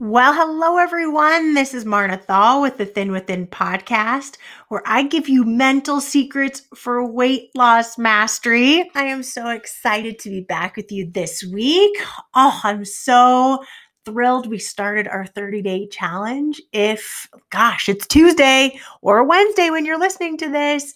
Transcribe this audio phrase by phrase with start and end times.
[0.00, 1.54] Well, hello everyone.
[1.54, 4.36] This is Marna Thal with the Thin Within podcast,
[4.68, 8.88] where I give you mental secrets for weight loss mastery.
[8.94, 11.96] I am so excited to be back with you this week.
[12.32, 13.64] Oh, I'm so
[14.04, 16.62] thrilled we started our 30 day challenge.
[16.72, 20.94] If, gosh, it's Tuesday or Wednesday when you're listening to this.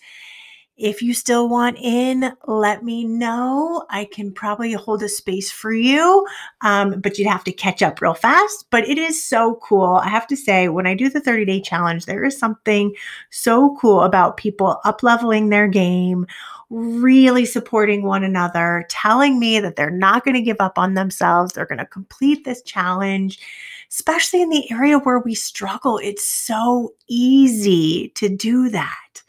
[0.83, 3.87] If you still want in, let me know.
[3.89, 6.27] I can probably hold a space for you,
[6.63, 8.67] um, but you'd have to catch up real fast.
[8.71, 10.01] But it is so cool.
[10.03, 12.93] I have to say, when I do the 30 day challenge, there is something
[13.31, 16.27] so cool about people up leveling their game,
[16.69, 21.53] really supporting one another, telling me that they're not going to give up on themselves.
[21.53, 23.39] They're going to complete this challenge
[23.91, 25.99] especially in the area where we struggle.
[25.99, 29.22] It's so easy to do that.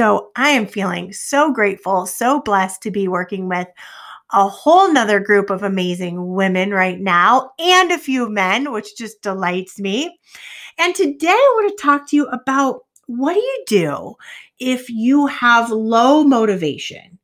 [0.00, 3.68] So I am feeling so grateful, so blessed to be working with
[4.32, 9.20] a whole nother group of amazing women right now and a few men, which just
[9.20, 10.18] delights me.
[10.78, 14.14] And today I want to talk to you about what do you do
[14.58, 17.19] if you have low motivation?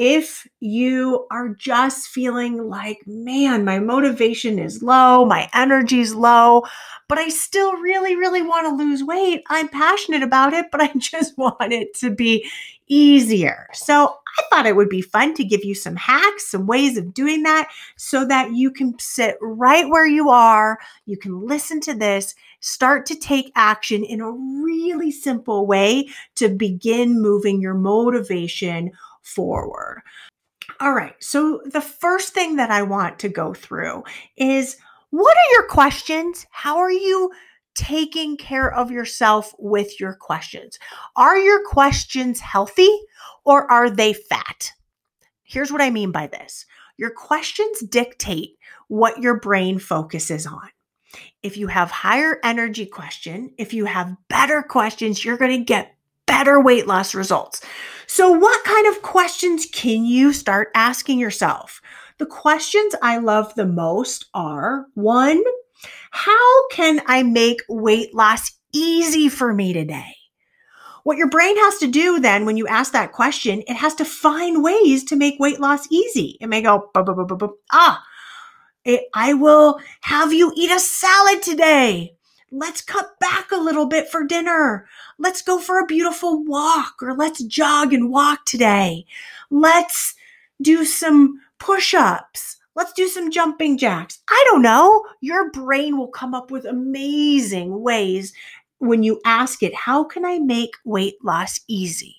[0.00, 6.62] If you are just feeling like, man, my motivation is low, my energy is low,
[7.08, 9.42] but I still really, really want to lose weight.
[9.48, 12.48] I'm passionate about it, but I just want it to be
[12.86, 13.66] easier.
[13.72, 17.12] So I thought it would be fun to give you some hacks, some ways of
[17.12, 20.78] doing that so that you can sit right where you are.
[21.06, 26.48] You can listen to this, start to take action in a really simple way to
[26.48, 28.92] begin moving your motivation
[29.34, 30.02] forward.
[30.80, 34.04] All right, so the first thing that I want to go through
[34.36, 34.76] is
[35.10, 36.46] what are your questions?
[36.50, 37.30] How are you
[37.74, 40.78] taking care of yourself with your questions?
[41.16, 42.90] Are your questions healthy
[43.44, 44.72] or are they fat?
[45.42, 46.66] Here's what I mean by this
[46.98, 50.68] your questions dictate what your brain focuses on.
[51.42, 55.94] If you have higher energy question, if you have better questions, you're going to get
[56.38, 57.60] better weight loss results.
[58.06, 61.80] So, what kind of questions can you start asking yourself?
[62.18, 65.42] The questions I love the most are one,
[66.12, 70.14] how can I make weight loss easy for me today?
[71.02, 74.04] What your brain has to do then when you ask that question, it has to
[74.04, 76.36] find ways to make weight loss easy.
[76.40, 76.90] It may go,
[77.72, 78.02] ah,
[78.84, 82.17] it, I will have you eat a salad today.
[82.50, 84.86] Let's cut back a little bit for dinner.
[85.18, 89.04] Let's go for a beautiful walk or let's jog and walk today.
[89.50, 90.14] Let's
[90.62, 92.56] do some push ups.
[92.74, 94.20] Let's do some jumping jacks.
[94.28, 95.04] I don't know.
[95.20, 98.32] Your brain will come up with amazing ways
[98.78, 102.16] when you ask it, How can I make weight loss easy?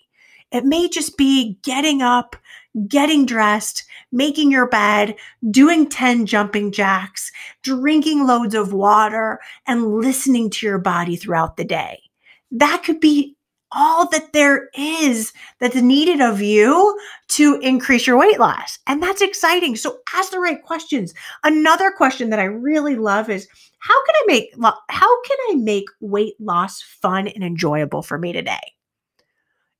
[0.52, 2.36] It may just be getting up,
[2.88, 5.16] getting dressed, making your bed,
[5.50, 7.32] doing 10 jumping jacks,
[7.64, 12.02] drinking loads of water, and listening to your body throughout the day.
[12.52, 13.36] That could be
[13.72, 16.98] all that there is that's needed of you
[17.28, 18.80] to increase your weight loss.
[18.88, 19.76] And that's exciting.
[19.76, 21.14] So ask the right questions.
[21.44, 23.48] Another question that I really love is
[23.80, 24.54] how can I make
[24.90, 28.74] how can I make weight loss fun and enjoyable for me today?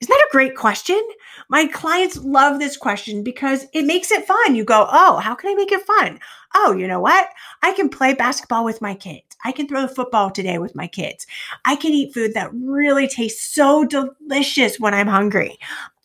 [0.02, 1.02] Isn't that a great question?
[1.50, 4.56] My clients love this question because it makes it fun.
[4.56, 6.20] You go, oh, how can I make it fun?
[6.56, 7.28] Oh, you know what?
[7.64, 9.36] I can play basketball with my kids.
[9.44, 11.28] I can throw the football today with my kids.
[11.66, 15.58] I can eat food that really tastes so delicious when I'm hungry.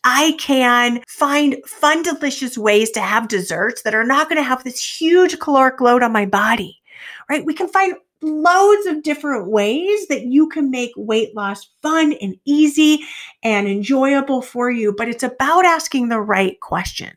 [0.02, 4.64] I can find fun, delicious ways to have desserts that are not going to have
[4.64, 6.82] this huge caloric load on my body,
[7.30, 7.44] right?
[7.44, 7.94] We can find
[8.24, 13.00] loads of different ways that you can make weight loss fun and easy
[13.42, 17.14] and enjoyable for you, but it's about asking the right questions.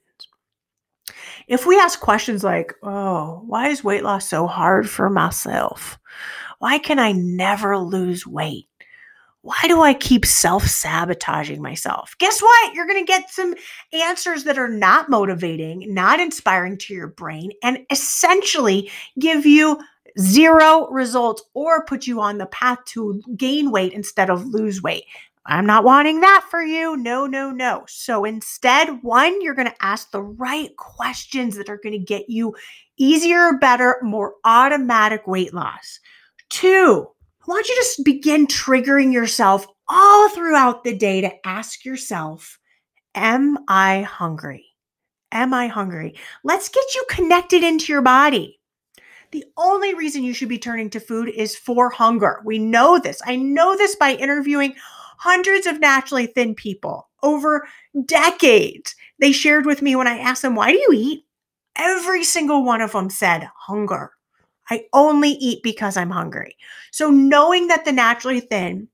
[1.47, 5.97] If we ask questions like, oh, why is weight loss so hard for myself?
[6.59, 8.67] Why can I never lose weight?
[9.47, 12.15] Why do I keep self sabotaging myself?
[12.19, 12.73] Guess what?
[12.73, 13.55] You're going to get some
[13.93, 19.79] answers that are not motivating, not inspiring to your brain, and essentially give you
[20.19, 25.05] zero results or put you on the path to gain weight instead of lose weight.
[25.45, 26.97] I'm not wanting that for you.
[26.97, 27.85] No, no, no.
[27.87, 32.29] So instead, one, you're going to ask the right questions that are going to get
[32.29, 32.53] you
[32.97, 36.01] easier, better, more automatic weight loss.
[36.49, 37.07] Two,
[37.41, 42.59] I want you to begin triggering yourself all throughout the day to ask yourself,
[43.15, 44.65] Am I hungry?
[45.31, 46.15] Am I hungry?
[46.43, 48.56] Let's get you connected into your body.
[49.31, 52.41] The only reason you should be turning to food is for hunger.
[52.45, 53.21] We know this.
[53.25, 54.75] I know this by interviewing
[55.17, 57.67] hundreds of naturally thin people over
[58.05, 58.95] decades.
[59.19, 61.25] They shared with me when I asked them, Why do you eat?
[61.75, 64.11] Every single one of them said, Hunger.
[64.69, 66.55] I only eat because I'm hungry.
[66.91, 68.87] So knowing that the naturally thin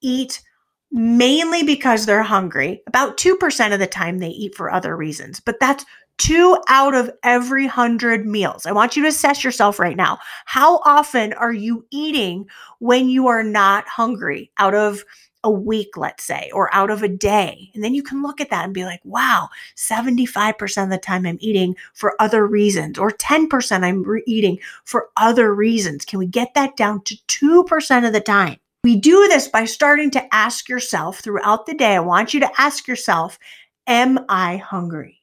[0.00, 0.42] eat
[0.90, 5.60] mainly because they're hungry, about 2% of the time they eat for other reasons, but
[5.60, 5.84] that's
[6.20, 8.66] two out of every hundred meals.
[8.66, 10.18] I want you to assess yourself right now.
[10.44, 12.46] How often are you eating
[12.78, 15.02] when you are not hungry out of
[15.42, 17.70] a week, let's say, or out of a day.
[17.72, 21.24] And then you can look at that and be like, wow, 75% of the time
[21.24, 26.04] I'm eating for other reasons, or 10% I'm re- eating for other reasons.
[26.04, 28.58] Can we get that down to 2% of the time?
[28.84, 31.96] We do this by starting to ask yourself throughout the day.
[31.96, 33.38] I want you to ask yourself,
[33.86, 35.19] Am I hungry?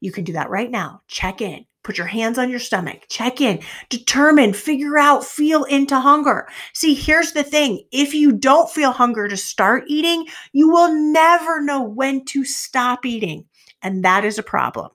[0.00, 1.02] You can do that right now.
[1.08, 1.64] Check in.
[1.86, 3.60] Put your hands on your stomach, check in,
[3.90, 6.48] determine, figure out, feel into hunger.
[6.74, 11.62] See, here's the thing if you don't feel hunger to start eating, you will never
[11.62, 13.44] know when to stop eating.
[13.82, 14.90] And that is a problem.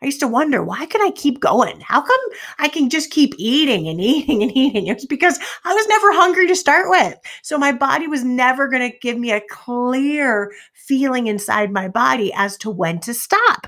[0.00, 1.80] I used to wonder, why can I keep going?
[1.80, 2.20] How come
[2.60, 4.86] I can just keep eating and eating and eating?
[4.86, 7.18] It's because I was never hungry to start with.
[7.42, 12.32] So my body was never going to give me a clear feeling inside my body
[12.32, 13.66] as to when to stop.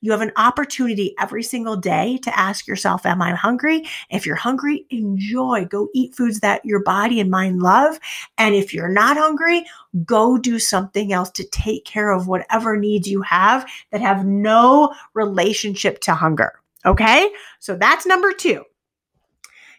[0.00, 3.86] You have an opportunity every single day to ask yourself, Am I hungry?
[4.10, 5.64] If you're hungry, enjoy.
[5.64, 7.98] Go eat foods that your body and mind love.
[8.38, 9.64] And if you're not hungry,
[10.04, 14.94] go do something else to take care of whatever needs you have that have no
[15.14, 16.60] relationship to hunger.
[16.84, 17.30] Okay.
[17.58, 18.64] So that's number two.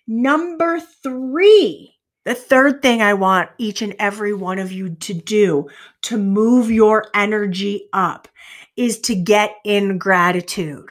[0.07, 1.93] Number three.
[2.25, 5.69] The third thing I want each and every one of you to do
[6.01, 8.27] to move your energy up
[8.77, 10.89] is to get in gratitude.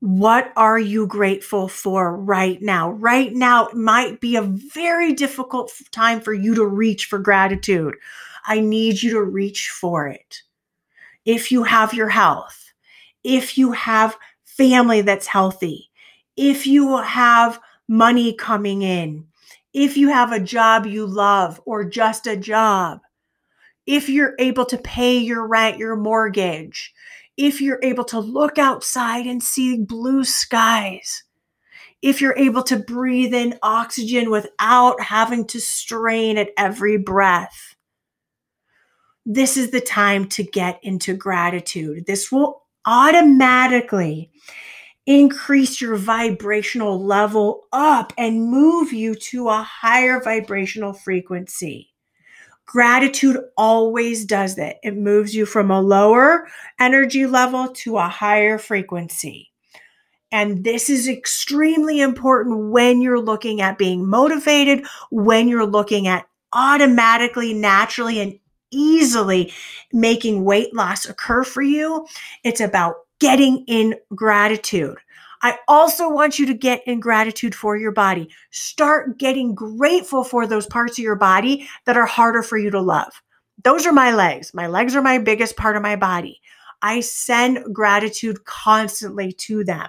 [0.00, 2.90] What are you grateful for right now?
[2.90, 7.94] Right now, might be a very difficult time for you to reach for gratitude.
[8.46, 10.42] I need you to reach for it.
[11.24, 12.72] If you have your health,
[13.24, 15.90] if you have family that's healthy,
[16.36, 17.58] if you have
[17.88, 19.26] money coming in,
[19.72, 23.00] if you have a job you love or just a job,
[23.86, 26.92] if you're able to pay your rent, your mortgage,
[27.36, 31.24] if you're able to look outside and see blue skies,
[32.02, 37.74] if you're able to breathe in oxygen without having to strain at every breath.
[39.24, 42.06] This is the time to get into gratitude.
[42.06, 44.30] This will automatically
[45.06, 51.90] increase your vibrational level up and move you to a higher vibrational frequency.
[52.66, 54.76] Gratitude always does that.
[54.82, 56.48] It moves you from a lower
[56.78, 59.52] energy level to a higher frequency.
[60.32, 66.26] And this is extremely important when you're looking at being motivated, when you're looking at
[66.52, 68.38] automatically, naturally, and
[68.72, 69.52] easily
[69.92, 72.06] making weight loss occur for you.
[72.42, 74.96] It's about getting in gratitude.
[75.46, 78.28] I also want you to get in gratitude for your body.
[78.50, 82.80] Start getting grateful for those parts of your body that are harder for you to
[82.80, 83.22] love.
[83.62, 84.52] Those are my legs.
[84.54, 86.40] My legs are my biggest part of my body.
[86.82, 89.86] I send gratitude constantly to them.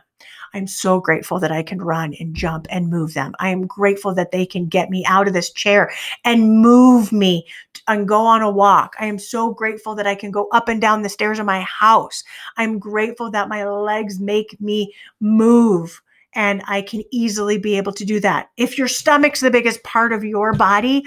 [0.57, 3.36] I'm so grateful that I can run and jump and move them.
[3.39, 5.92] I am grateful that they can get me out of this chair
[6.25, 7.45] and move me
[7.88, 8.95] and go on a walk.
[9.00, 11.62] I am so grateful that I can go up and down the stairs of my
[11.62, 12.24] house.
[12.57, 16.01] I'm grateful that my legs make me move
[16.33, 18.50] and I can easily be able to do that.
[18.57, 21.06] If your stomach's the biggest part of your body,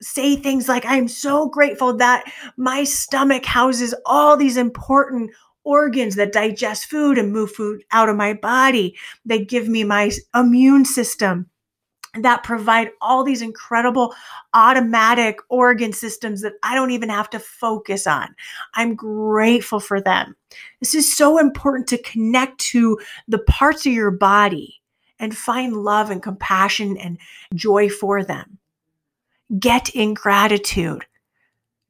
[0.00, 5.32] say things like, I'm so grateful that my stomach houses all these important
[5.64, 8.96] organs that digest food and move food out of my body.
[9.24, 11.50] They give me my immune system
[12.20, 14.14] that provide all these incredible
[14.52, 18.34] automatic organ systems that I don't even have to focus on.
[18.74, 20.36] I'm grateful for them.
[20.80, 24.80] This is so important to connect to the parts of your body
[25.18, 27.18] and find love and compassion and
[27.54, 28.58] joy for them.
[29.58, 31.06] Get in gratitude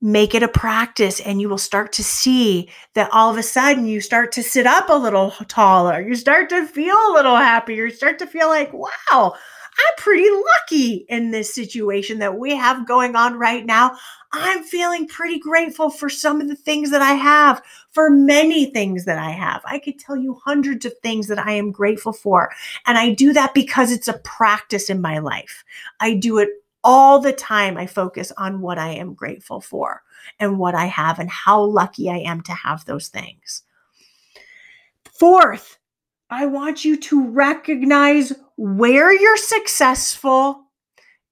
[0.04, 3.86] make it a practice and you will start to see that all of a sudden
[3.86, 5.98] you start to sit up a little taller.
[6.02, 7.86] You start to feel a little happier.
[7.86, 12.86] You start to feel like, wow, I'm pretty lucky in this situation that we have
[12.86, 13.96] going on right now.
[14.30, 19.06] I'm feeling pretty grateful for some of the things that I have, for many things
[19.06, 19.62] that I have.
[19.64, 22.50] I could tell you hundreds of things that I am grateful for.
[22.86, 25.64] And I do that because it's a practice in my life.
[25.98, 26.50] I do it
[26.84, 30.02] all the time I focus on what I am grateful for
[30.38, 33.62] and what I have and how lucky I am to have those things.
[35.18, 35.78] Fourth,
[36.30, 40.64] I want you to recognize where you're successful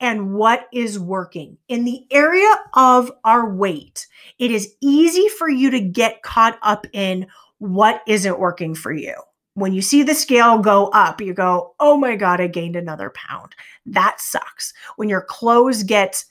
[0.01, 1.57] and what is working.
[1.69, 4.07] In the area of our weight,
[4.39, 7.27] it is easy for you to get caught up in
[7.59, 9.15] what isn't working for you.
[9.55, 13.11] When you see the scale go up, you go, oh my God, I gained another
[13.11, 13.55] pound.
[13.85, 14.73] That sucks.
[14.97, 16.25] When your clothes get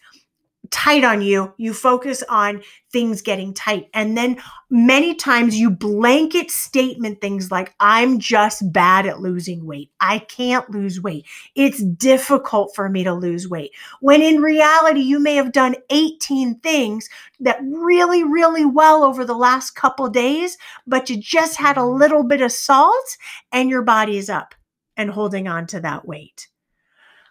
[0.72, 3.90] tight on you, you focus on things getting tight.
[3.94, 9.92] And then many times you blanket statement things like, I'm just bad at losing weight.
[10.00, 11.26] I can't lose weight.
[11.56, 13.72] It's difficult for me to lose weight.
[14.00, 17.10] When in reality, you may have done 18 things
[17.42, 22.24] that really, really well over the last couple days, but you just had a little
[22.24, 23.18] bit of salt
[23.52, 24.56] and your body is up
[24.96, 26.48] and holding on to that weight.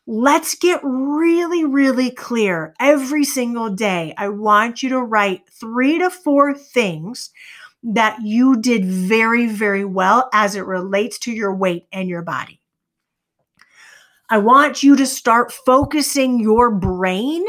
[0.07, 4.15] Let's get really, really clear every single day.
[4.17, 7.31] I want you to write three to four things
[7.83, 12.61] that you did very, very well as it relates to your weight and your body.
[14.29, 17.45] I want you to start focusing your brain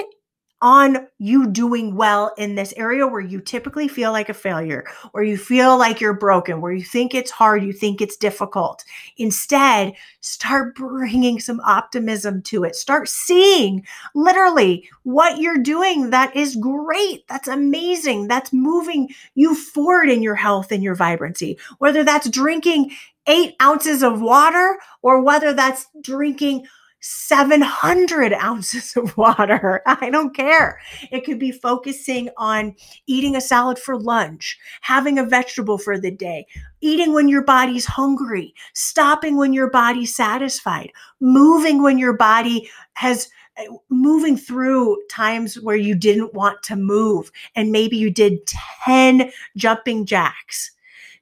[0.62, 5.24] on you doing well in this area where you typically feel like a failure, where
[5.24, 8.84] you feel like you're broken, where you think it's hard, you think it's difficult.
[9.18, 12.76] Instead, start bringing some optimism to it.
[12.76, 20.10] Start seeing literally what you're doing that is great, that's amazing, that's moving you forward
[20.10, 21.58] in your health and your vibrancy.
[21.80, 22.92] Whether that's drinking
[23.28, 26.66] eight ounces of water or whether that's drinking
[27.02, 29.82] 700 ounces of water.
[29.86, 30.80] I don't care.
[31.12, 32.76] It could be focusing on
[33.08, 36.46] eating a salad for lunch, having a vegetable for the day,
[36.80, 43.30] eating when your body's hungry, stopping when your body's satisfied, moving when your body has
[43.58, 48.46] eh, moving through times where you didn't want to move and maybe you did
[48.86, 50.72] 10 jumping jacks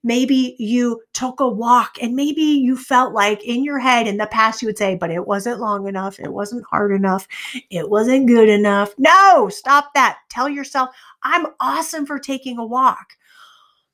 [0.04, 4.28] maybe you took a walk and maybe you felt like in your head in the
[4.28, 6.20] past you would say, but it wasn't long enough.
[6.20, 7.28] It wasn't hard enough.
[7.70, 8.94] It wasn't good enough.
[8.98, 10.20] No, stop that.
[10.30, 10.90] Tell yourself,
[11.24, 13.18] I'm awesome for taking a walk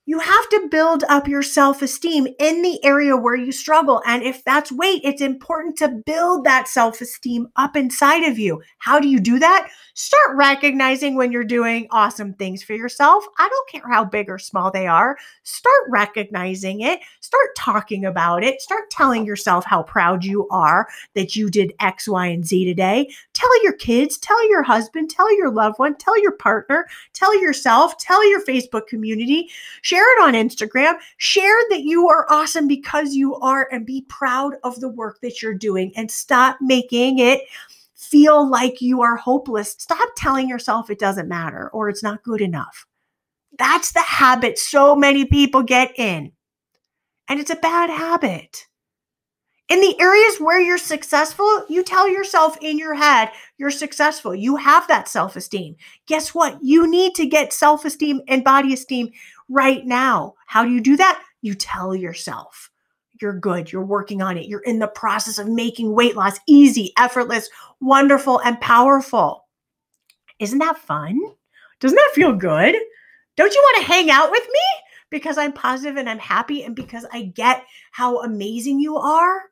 [0.07, 4.01] you have to build up your self esteem in the area where you struggle.
[4.05, 8.61] And if that's weight, it's important to build that self esteem up inside of you.
[8.77, 9.69] How do you do that?
[9.95, 13.25] Start recognizing when you're doing awesome things for yourself.
[13.39, 15.17] I don't care how big or small they are.
[15.43, 16.99] Start recognizing it.
[17.21, 18.61] Start talking about it.
[18.61, 23.09] Start telling yourself how proud you are that you did X, Y, and Z today.
[23.33, 27.97] Tell your kids, tell your husband, tell your loved one, tell your partner, tell yourself,
[27.97, 29.49] tell your Facebook community.
[29.95, 30.95] Share it on Instagram.
[31.15, 35.41] Share that you are awesome because you are and be proud of the work that
[35.41, 37.43] you're doing and stop making it
[37.93, 39.71] feel like you are hopeless.
[39.79, 42.85] Stop telling yourself it doesn't matter or it's not good enough.
[43.57, 46.33] That's the habit so many people get in.
[47.29, 48.67] And it's a bad habit.
[49.67, 54.35] In the areas where you're successful, you tell yourself in your head you're successful.
[54.35, 55.77] You have that self esteem.
[56.05, 56.59] Guess what?
[56.61, 59.09] You need to get self esteem and body esteem
[59.49, 60.33] right now.
[60.47, 61.21] How do you do that?
[61.41, 62.69] You tell yourself
[63.21, 63.71] you're good.
[63.71, 64.47] You're working on it.
[64.47, 67.49] You're in the process of making weight loss easy, effortless,
[67.79, 69.45] wonderful, and powerful.
[70.39, 71.19] Isn't that fun?
[71.79, 72.75] Doesn't that feel good?
[73.35, 74.59] Don't you want to hang out with me?
[75.09, 79.43] Because I'm positive and I'm happy and because I get how amazing you are?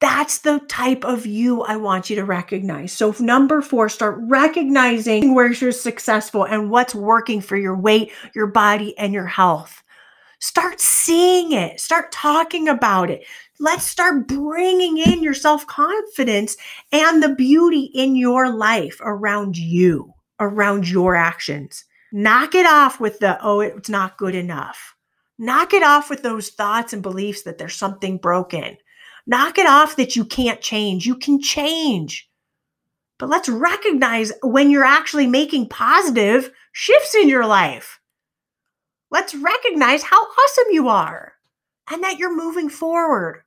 [0.00, 2.92] That's the type of you I want you to recognize.
[2.92, 8.46] So, number four, start recognizing where you're successful and what's working for your weight, your
[8.46, 9.82] body, and your health.
[10.38, 13.26] Start seeing it, start talking about it.
[13.58, 16.56] Let's start bringing in your self confidence
[16.92, 21.84] and the beauty in your life around you, around your actions.
[22.10, 24.96] Knock it off with the, oh, it's not good enough.
[25.38, 28.78] Knock it off with those thoughts and beliefs that there's something broken.
[29.26, 31.06] Knock it off that you can't change.
[31.06, 32.28] You can change.
[33.18, 38.00] But let's recognize when you're actually making positive shifts in your life.
[39.10, 41.34] Let's recognize how awesome you are
[41.90, 43.42] and that you're moving forward.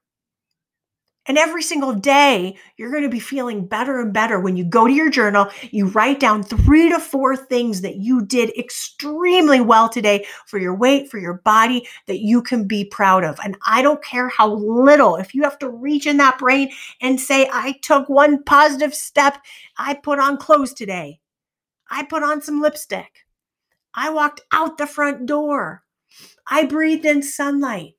[1.25, 4.87] And every single day, you're going to be feeling better and better when you go
[4.87, 5.47] to your journal.
[5.71, 10.75] You write down three to four things that you did extremely well today for your
[10.75, 13.39] weight, for your body, that you can be proud of.
[13.41, 17.19] And I don't care how little, if you have to reach in that brain and
[17.19, 19.37] say, I took one positive step,
[19.77, 21.21] I put on clothes today,
[21.89, 23.25] I put on some lipstick,
[23.93, 25.83] I walked out the front door,
[26.47, 27.93] I breathed in sunlight,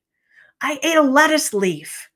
[0.60, 2.10] I ate a lettuce leaf.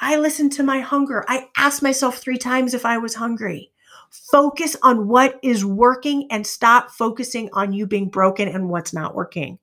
[0.00, 1.24] I listened to my hunger.
[1.28, 3.72] I asked myself three times if I was hungry.
[4.10, 9.14] Focus on what is working and stop focusing on you being broken and what's not
[9.14, 9.58] working.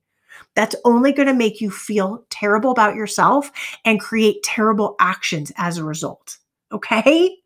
[0.54, 3.50] That's only going to make you feel terrible about yourself
[3.84, 6.38] and create terrible actions as a result.
[6.70, 7.36] Okay?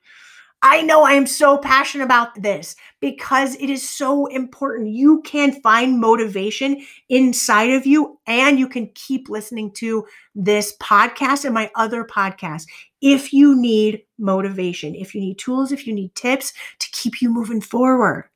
[0.63, 4.91] I know I am so passionate about this because it is so important.
[4.91, 11.47] You can find motivation inside of you and you can keep listening to this podcast
[11.47, 12.67] and my other podcasts
[13.01, 17.31] if you need motivation, if you need tools, if you need tips to keep you
[17.31, 18.29] moving forward.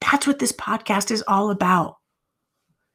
[0.00, 1.98] That's what this podcast is all about.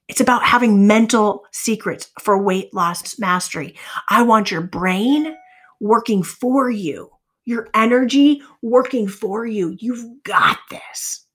[0.07, 3.75] It's about having mental secrets for weight loss mastery.
[4.09, 5.35] I want your brain
[5.79, 7.09] working for you,
[7.45, 9.75] your energy working for you.
[9.79, 11.25] You've got this.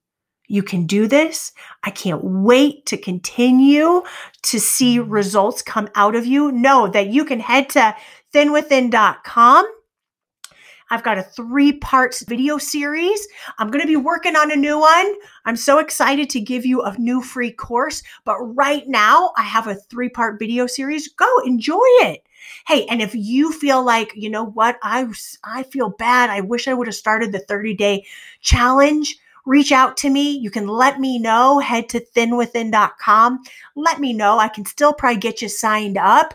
[0.49, 1.52] You can do this.
[1.85, 4.02] I can't wait to continue
[4.43, 5.11] to see mm-hmm.
[5.11, 6.50] results come out of you.
[6.50, 7.95] Know that you can head to
[8.35, 9.67] thinwithin.com
[10.90, 13.26] I've got a three parts video series.
[13.59, 15.14] I'm going to be working on a new one.
[15.45, 18.02] I'm so excited to give you a new free course.
[18.25, 21.09] But right now, I have a three part video series.
[21.09, 22.23] Go enjoy it.
[22.67, 25.07] Hey, and if you feel like, you know what, I,
[25.45, 26.31] I feel bad.
[26.31, 28.07] I wish I would have started the 30 day
[28.41, 30.31] challenge reach out to me.
[30.31, 31.59] You can let me know.
[31.59, 33.41] Head to thinwithin.com.
[33.77, 34.39] Let me know.
[34.39, 36.35] I can still probably get you signed up.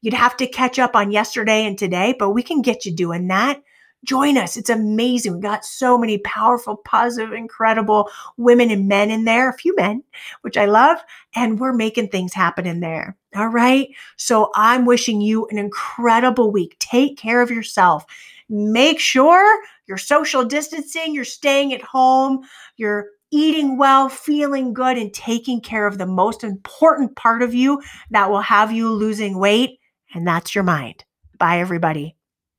[0.00, 3.28] You'd have to catch up on yesterday and today, but we can get you doing
[3.28, 3.62] that.
[4.04, 4.58] Join us.
[4.58, 5.34] It's amazing.
[5.34, 10.04] We got so many powerful, positive, incredible women and men in there, a few men,
[10.42, 10.98] which I love.
[11.34, 13.16] And we're making things happen in there.
[13.34, 13.88] All right.
[14.16, 16.76] So I'm wishing you an incredible week.
[16.78, 18.04] Take care of yourself.
[18.48, 22.44] Make sure you're social distancing, you're staying at home,
[22.76, 27.82] you're eating well, feeling good, and taking care of the most important part of you
[28.10, 29.80] that will have you losing weight.
[30.14, 31.04] And that's your mind.
[31.38, 32.16] Bye, everybody.